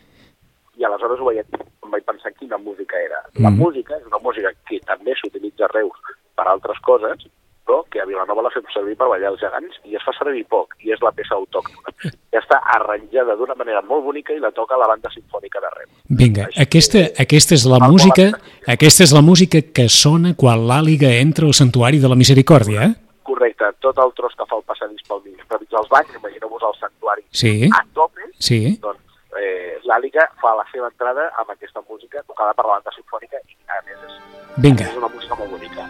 I 0.77 0.83
aleshores 0.87 1.19
ho 1.21 1.25
vaig, 1.29 1.43
em 1.85 1.91
vaig 1.93 2.03
pensar 2.03 2.33
quina 2.33 2.57
música 2.57 2.97
era. 2.97 3.21
La 3.39 3.49
Mhm. 3.51 3.59
música 3.59 3.95
és 3.97 4.05
una 4.05 4.17
música 4.17 4.51
que 4.67 4.79
també 4.79 5.13
s'utilitza 5.15 5.65
a 5.65 5.73
Reus 5.73 5.97
per 6.35 6.47
altres 6.47 6.79
coses, 6.79 7.27
però 7.65 7.83
que 7.89 8.01
a 8.01 8.05
Vilanova 8.05 8.43
la 8.45 8.51
fem 8.53 8.65
servir 8.73 8.95
per 8.99 9.07
ballar 9.11 9.31
els 9.31 9.41
gegants 9.41 9.77
i 9.87 9.95
es 9.95 10.03
fa 10.05 10.13
servir 10.17 10.43
poc, 10.51 10.75
i 10.83 10.91
és 10.93 11.01
la 11.03 11.13
peça 11.15 11.35
autòctona. 11.37 11.93
Ja 12.33 12.41
està 12.41 12.59
arranjada 12.75 13.37
d'una 13.39 13.55
manera 13.59 13.81
molt 13.87 14.03
bonica 14.03 14.35
i 14.35 14.41
la 14.43 14.51
toca 14.51 14.79
la 14.79 14.89
banda 14.91 15.11
sinfònica 15.13 15.61
de 15.63 15.71
Reus. 15.77 15.91
Vinga, 16.09 16.49
Així 16.49 16.65
aquesta, 16.65 17.05
aquesta 17.23 17.55
és 17.55 17.65
la 17.69 17.79
música 17.83 18.29
aquesta 18.67 19.03
és 19.07 19.13
la 19.15 19.23
música 19.23 19.61
que 19.75 19.87
sona 19.91 20.33
quan 20.39 20.67
l'àliga 20.67 21.11
entra 21.19 21.47
al 21.47 21.55
santuari 21.57 21.99
de 22.03 22.11
la 22.11 22.19
Misericòrdia, 22.19 22.89
eh? 22.89 22.93
Correcte, 23.23 23.69
tot 23.79 23.99
el 24.03 24.11
tros 24.17 24.35
que 24.35 24.47
fa 24.49 24.59
el 24.59 24.65
passadís 24.67 25.03
pel 25.07 25.23
mig, 25.23 25.39
per 25.47 25.59
mig 25.61 25.69
dels 25.71 25.89
banys, 25.91 26.15
imagineu-vos 26.19 26.63
el 26.67 26.75
santuari 26.79 27.23
Sí, 27.31 27.69
a 27.71 27.83
tope, 27.95 28.27
sí. 28.39 28.59
doncs 28.83 28.99
eh, 29.39 29.79
l'Àliga 29.87 30.27
fa 30.41 30.55
la 30.59 30.65
seva 30.71 30.91
entrada 30.91 31.29
amb 31.39 31.53
aquesta 31.55 31.83
música 31.89 32.23
tocada 32.27 32.55
per 32.57 32.67
la 32.67 32.79
banda 32.79 32.95
sinfònica 32.95 33.39
i 33.47 33.59
a 33.67 33.83
més 33.87 34.09
és, 34.09 34.17
Vinga, 34.57 34.89
és 34.89 34.99
una 34.99 35.11
música 35.15 35.39
molt 35.39 35.55
bonica. 35.55 35.87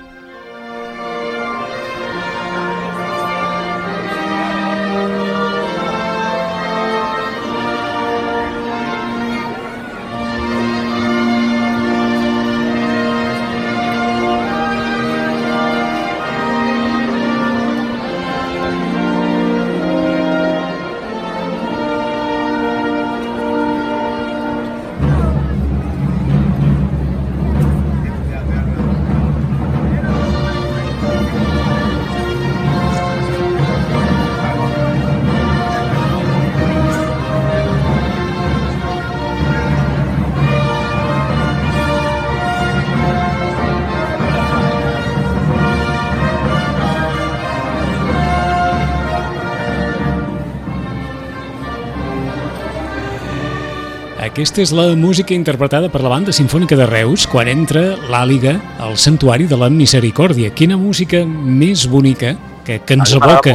Aquesta 54.33 54.63
és 54.63 54.71
la 54.73 54.95
música 54.97 55.35
interpretada 55.37 55.91
per 55.93 55.99
la 56.01 56.09
banda 56.09 56.33
sinfònica 56.33 56.73
de 56.73 56.87
Reus 56.89 57.27
quan 57.29 57.45
entra 57.51 57.83
l'àliga 58.09 58.55
al 58.81 58.95
santuari 58.97 59.45
de 59.45 59.59
la 59.61 59.67
Misericòrdia. 59.69 60.49
Quina 60.57 60.73
música 60.73 61.19
més 61.27 61.83
bonica 61.85 62.31
que, 62.65 62.79
que 62.81 62.97
ens 62.97 63.13
evoca, 63.13 63.53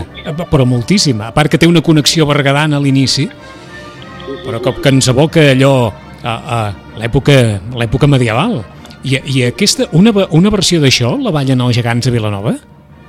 però 0.53 0.69
moltíssima. 0.71 1.33
A 1.33 1.35
part 1.35 1.51
que 1.51 1.59
té 1.59 1.67
una 1.67 1.83
connexió 1.83 2.29
bergadana 2.31 2.79
a 2.79 2.85
l'inici, 2.85 3.27
però 4.47 4.63
com 4.63 4.79
que 4.79 4.95
ens 4.95 5.11
evoca 5.11 5.49
allò 5.51 5.91
a, 6.23 6.39
a 6.39 6.63
l'època 7.03 8.07
medieval. 8.07 8.61
I, 9.03 9.19
I 9.19 9.49
aquesta, 9.51 9.91
una, 9.99 10.15
una 10.31 10.55
versió 10.55 10.79
d'això 10.79 11.17
la 11.19 11.35
ballen 11.35 11.67
els 11.67 11.75
gegants 11.75 12.07
de 12.07 12.15
Vilanova? 12.15 12.55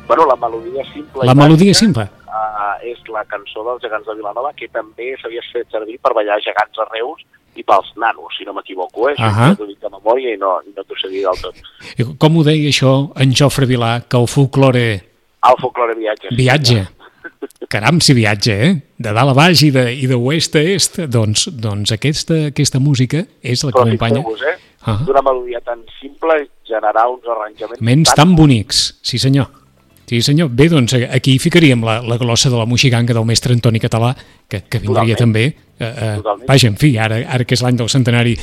Bueno, 0.09 0.25
la 0.25 0.41
melodia 0.41 0.89
simple 0.89 1.21
La 1.21 1.37
melodia 1.37 1.77
simple. 1.77 2.09
Uh, 2.25 2.79
és 2.81 2.97
la 3.13 3.27
cançó 3.29 3.61
dels 3.61 3.85
gegants 3.85 4.09
de 4.09 4.17
Vilanova, 4.17 4.57
que 4.57 4.73
també 4.73 5.13
s'havia 5.21 5.45
fet 5.53 5.69
servir 5.69 6.01
per 6.01 6.17
ballar 6.17 6.41
gegants 6.41 6.81
a 6.81 6.89
Reus 6.95 7.29
i 7.59 7.63
pels 7.67 7.89
nanos, 7.99 8.31
si 8.37 8.45
no 8.47 8.53
m'equivoco, 8.55 9.09
eh? 9.09 9.15
Això 9.17 9.27
Ahà. 9.27 9.49
T'ho 9.59 9.67
dic 9.67 9.79
de 9.83 9.89
memòria 9.91 10.33
i 10.35 10.39
no, 10.39 10.53
i 10.63 10.71
no 10.75 10.85
t'ho 10.87 10.95
sé 11.01 11.09
dir 11.11 11.25
del 11.25 11.41
tot. 11.41 11.59
I 11.99 12.07
Com 12.21 12.37
ho 12.39 12.43
deia 12.47 12.69
això 12.71 12.93
en 13.19 13.33
Jofre 13.35 13.67
Vilà, 13.69 13.97
que 14.07 14.17
el 14.17 14.27
folklore 14.31 14.85
El 15.49 15.59
folklore 15.61 15.95
viatge. 15.99 16.31
viatge. 16.35 16.79
Caram, 17.69 17.99
si 18.01 18.13
viatge, 18.17 18.55
eh? 18.65 18.71
De 18.97 19.11
dalt 19.13 19.31
a 19.31 19.35
baix 19.37 19.61
i 19.67 19.69
de, 19.75 19.85
i 19.93 20.07
de 20.09 20.15
oest 20.17 20.55
a 20.57 20.63
est, 20.63 20.97
doncs, 21.11 21.47
doncs 21.53 21.91
aquesta, 21.95 22.45
aquesta 22.49 22.79
música 22.81 23.25
és 23.43 23.63
la 23.67 23.71
que 23.75 23.83
acompanya. 23.83 24.23
eh? 24.23 24.55
Ah. 24.87 24.97
D'una 25.05 25.21
melodia 25.21 25.59
tan 25.61 25.81
simple 25.99 26.47
generar 26.67 27.05
uns 27.11 27.25
arranjaments 27.27 27.81
Ments 27.83 28.13
tan 28.15 28.35
bonics, 28.35 28.95
sí 29.03 29.19
senyor. 29.19 29.49
Sí 30.09 30.21
senyor. 30.25 30.49
Bé, 30.49 30.69
doncs 30.71 30.95
aquí 31.11 31.35
ficaríem 31.37 31.83
la, 31.85 31.99
la 32.01 32.17
glossa 32.17 32.49
de 32.49 32.57
la 32.57 32.65
moixiganga 32.65 33.13
del 33.13 33.25
mestre 33.29 33.53
Antoni 33.53 33.79
Català, 33.83 34.15
que, 34.49 34.63
que 34.65 34.79
vindria 34.79 35.13
Totalment. 35.13 35.19
també. 35.19 35.43
Eh, 35.79 35.85
eh, 35.87 36.15
Totalment. 36.17 36.47
vaja, 36.47 36.67
en 36.67 36.75
fi, 36.75 36.97
ara, 36.99 37.21
ara 37.23 37.45
que 37.47 37.55
és 37.55 37.61
l'any 37.63 37.77
del 37.79 37.87
centenari 37.87 38.33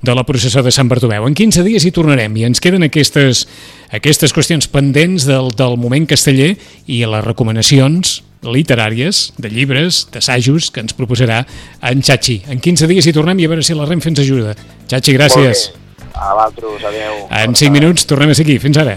de 0.00 0.14
la 0.16 0.24
processó 0.24 0.62
de 0.64 0.72
Sant 0.72 0.88
Bartomeu. 0.88 1.26
En 1.28 1.34
15 1.36 1.62
dies 1.66 1.84
hi 1.84 1.92
tornarem 1.92 2.36
i 2.40 2.46
ens 2.48 2.62
queden 2.64 2.86
aquestes, 2.86 3.46
aquestes 3.92 4.32
qüestions 4.32 4.70
pendents 4.72 5.26
del, 5.28 5.52
del 5.52 5.76
moment 5.76 6.06
casteller 6.08 6.54
i 6.86 7.02
les 7.04 7.24
recomanacions 7.24 8.22
literàries, 8.46 9.32
de 9.36 9.50
llibres, 9.50 10.06
d'assajos 10.12 10.70
que 10.70 10.80
ens 10.84 10.96
proposarà 10.96 11.42
en 11.82 12.00
Xachi. 12.00 12.42
En 12.48 12.60
15 12.64 12.88
dies 12.88 13.06
hi 13.06 13.12
tornem 13.16 13.40
i 13.40 13.48
a 13.48 13.52
veure 13.52 13.66
si 13.66 13.76
la 13.76 13.88
Renfe 13.88 14.12
ens 14.12 14.22
ajuda. 14.22 14.56
Xachi, 14.88 15.16
gràcies. 15.18 15.68
A 16.14 16.32
l'altres, 16.38 16.80
adeu. 16.80 17.26
En 17.28 17.54
5 17.58 17.72
minuts 17.74 18.08
tornem 18.08 18.32
a 18.32 18.40
aquí. 18.40 18.58
Fins 18.62 18.80
ara. 18.80 18.96